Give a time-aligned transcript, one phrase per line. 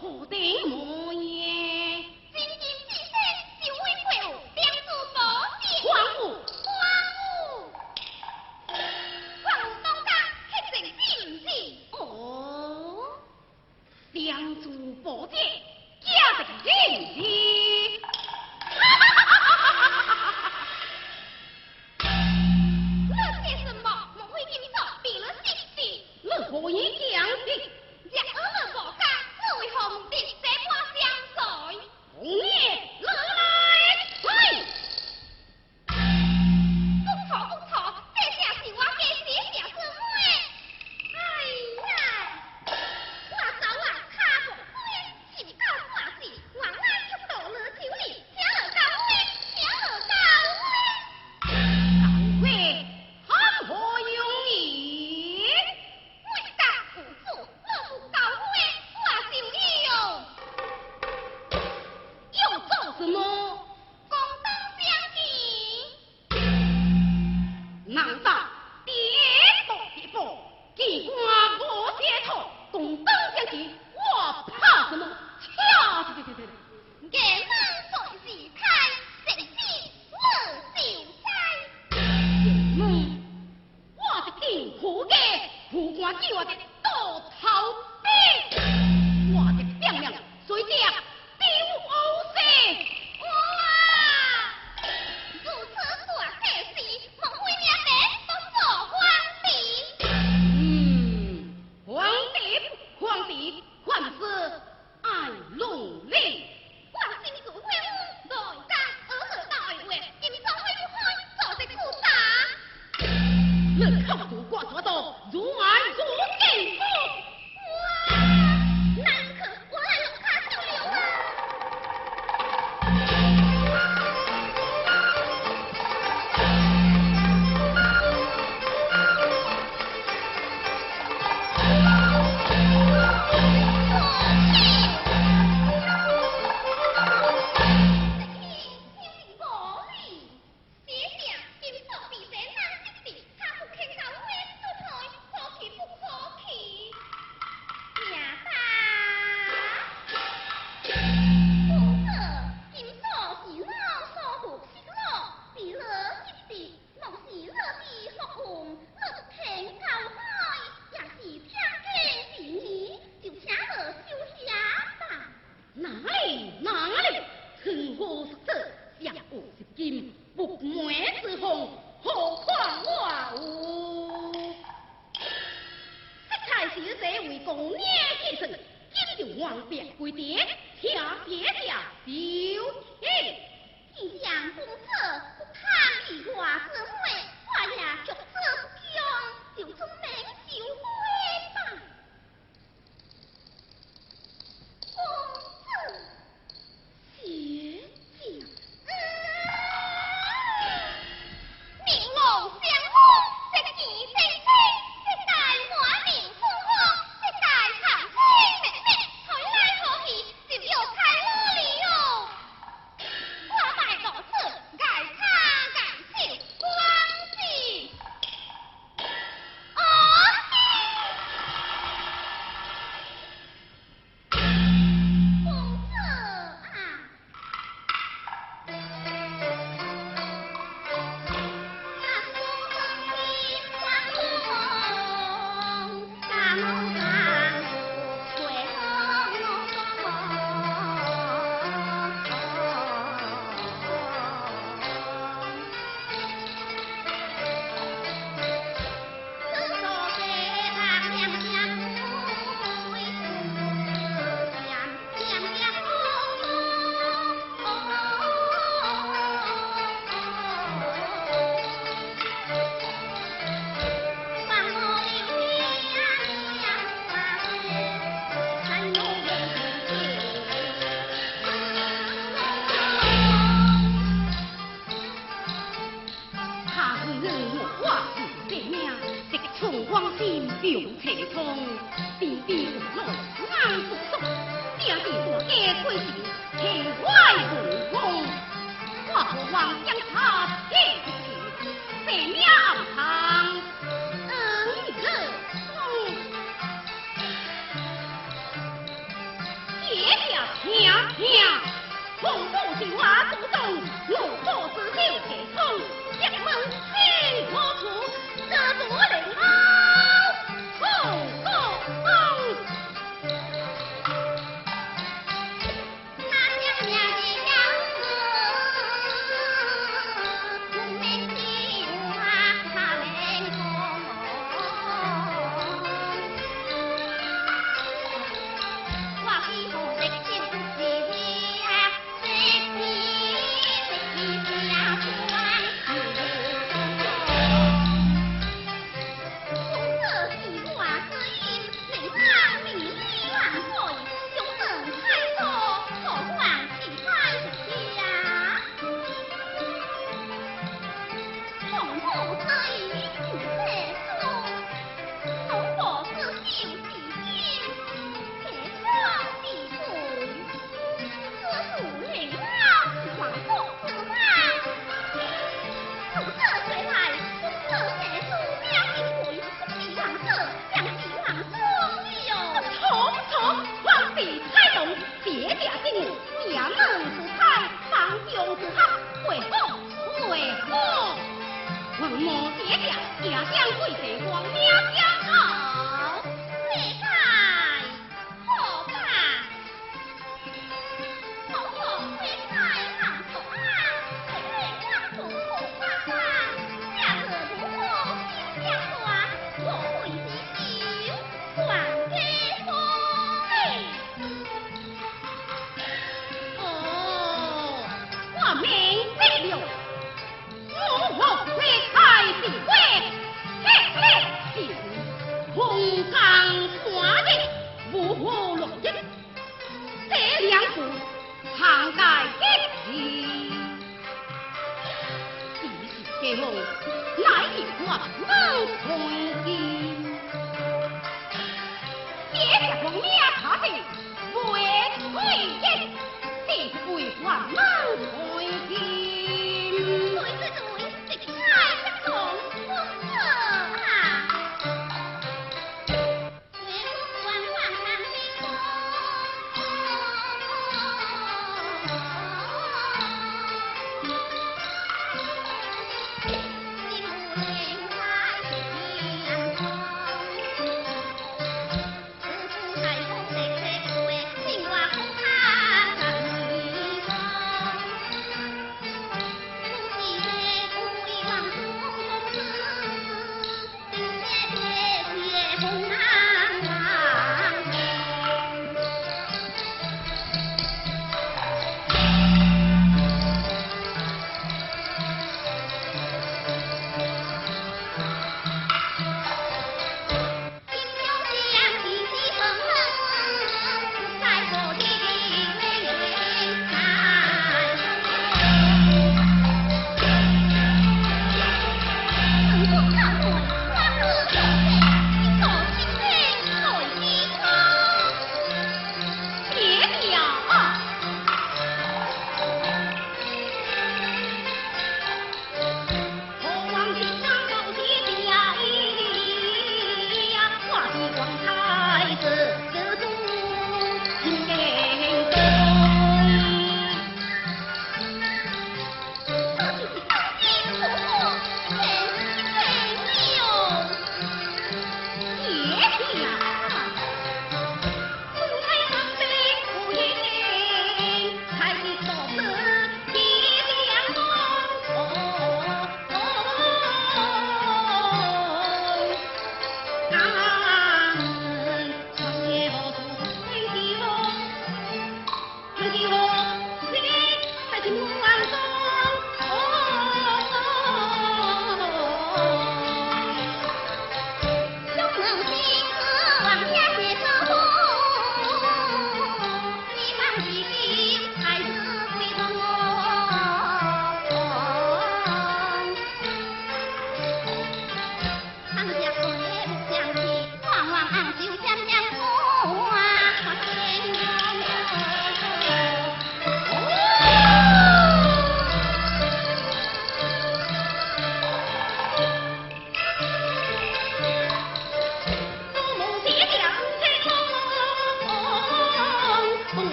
[0.00, 0.36] 我的
[0.68, 1.43] 模样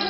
[0.00, 0.09] 坐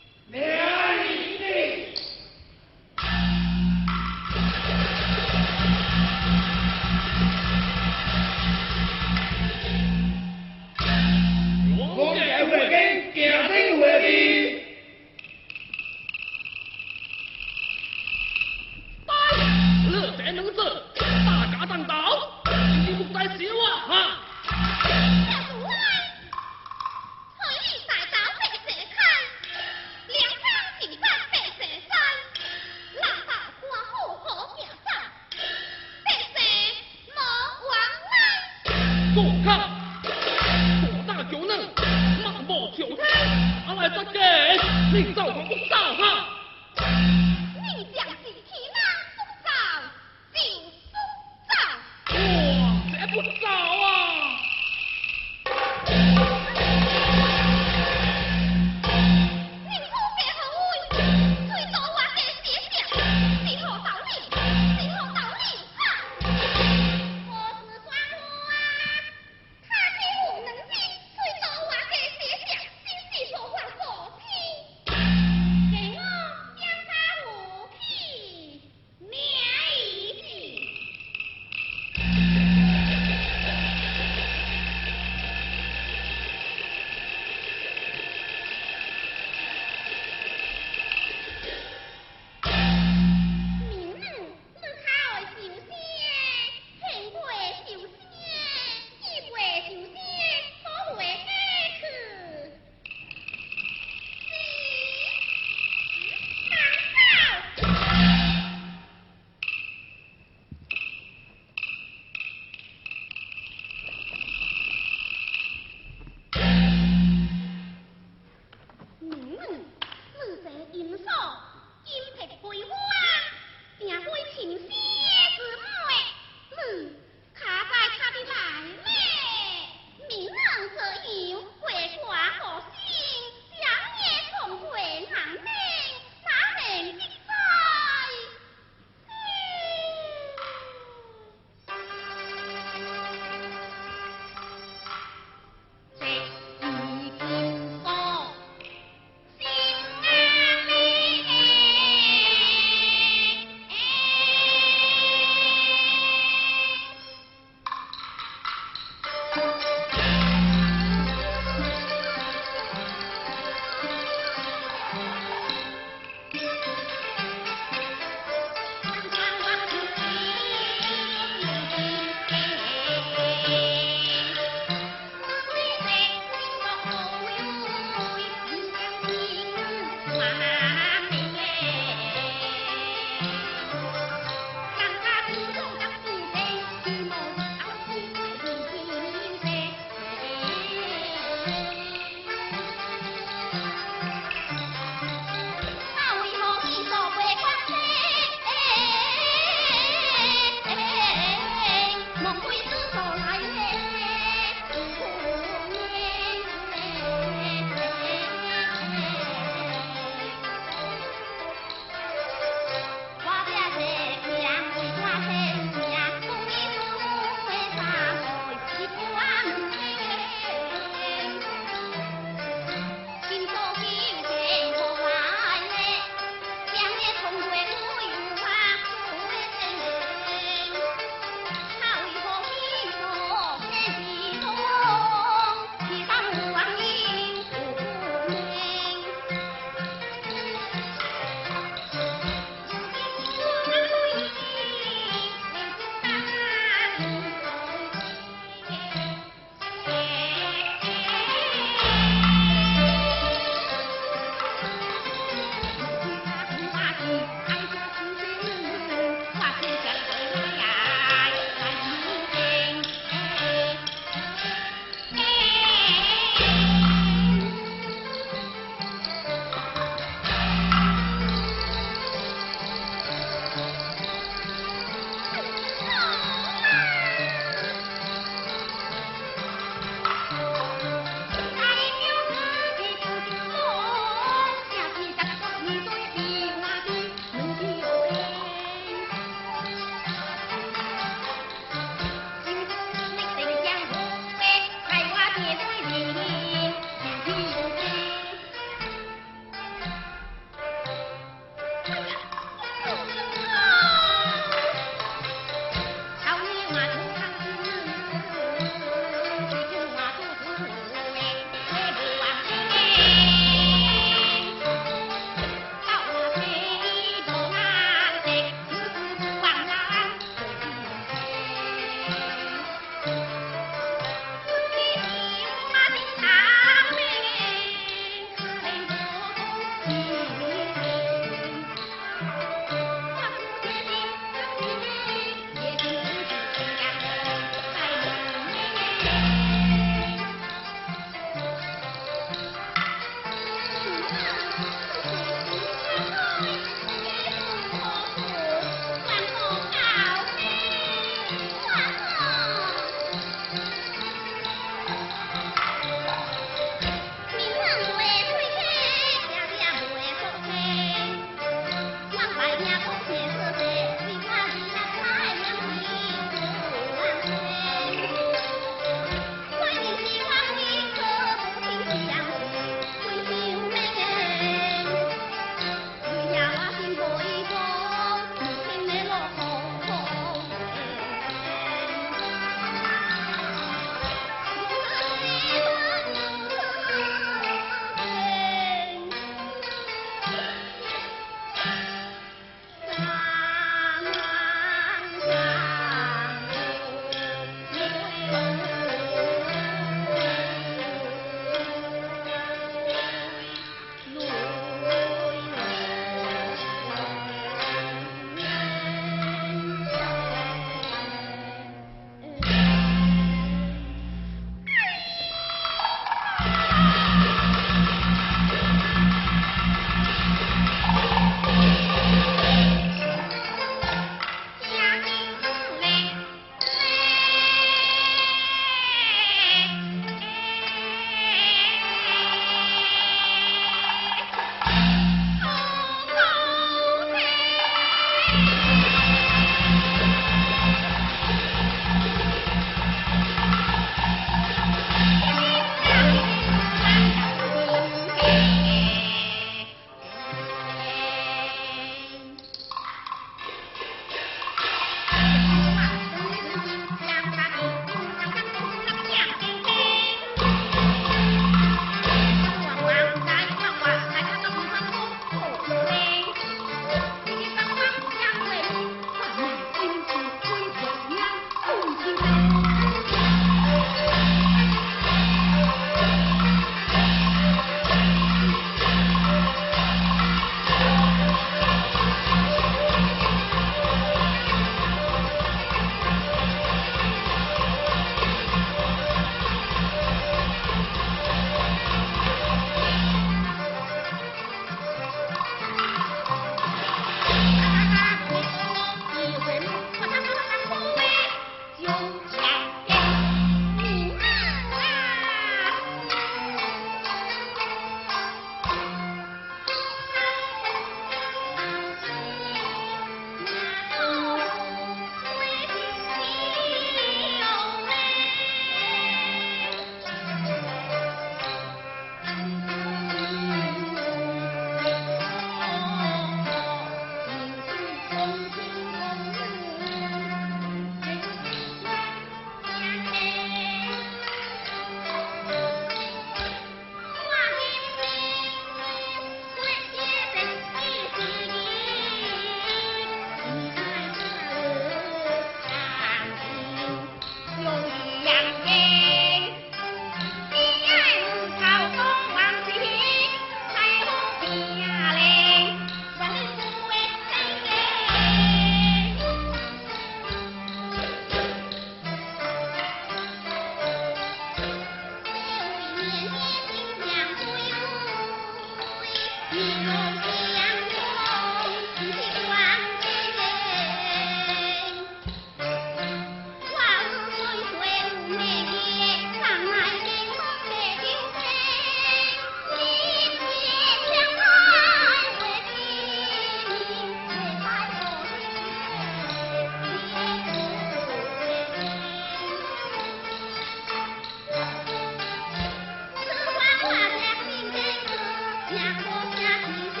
[598.81, 600.00] 娘，我想。